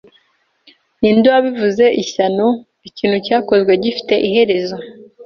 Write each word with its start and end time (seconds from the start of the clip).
Ninde 0.99 1.27
wabivuze 1.33 1.85
ishyano! 2.03 2.45
'Ikintu 2.87 3.17
cyakozwe 3.25 3.71
gifite 3.83 4.13
iherezo!' 4.27 4.75